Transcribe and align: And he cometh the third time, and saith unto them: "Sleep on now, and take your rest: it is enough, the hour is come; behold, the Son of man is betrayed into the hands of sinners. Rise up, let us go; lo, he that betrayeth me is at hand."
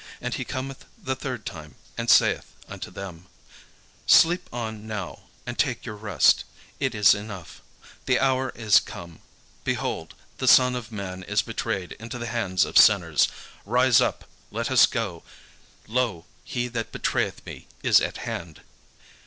And 0.19 0.33
he 0.33 0.43
cometh 0.43 0.85
the 0.97 1.15
third 1.15 1.45
time, 1.45 1.75
and 1.95 2.09
saith 2.09 2.55
unto 2.67 2.89
them: 2.89 3.27
"Sleep 4.07 4.49
on 4.51 4.87
now, 4.87 5.25
and 5.45 5.59
take 5.59 5.85
your 5.85 5.95
rest: 5.95 6.43
it 6.79 6.95
is 6.95 7.13
enough, 7.13 7.61
the 8.07 8.19
hour 8.19 8.51
is 8.55 8.79
come; 8.79 9.19
behold, 9.63 10.15
the 10.39 10.47
Son 10.47 10.75
of 10.75 10.91
man 10.91 11.21
is 11.21 11.43
betrayed 11.43 11.91
into 11.99 12.17
the 12.17 12.25
hands 12.33 12.65
of 12.65 12.79
sinners. 12.79 13.27
Rise 13.63 14.01
up, 14.01 14.25
let 14.49 14.71
us 14.71 14.87
go; 14.87 15.21
lo, 15.85 16.25
he 16.43 16.67
that 16.67 16.91
betrayeth 16.91 17.45
me 17.45 17.67
is 17.83 18.01
at 18.01 18.17
hand." 18.25 18.61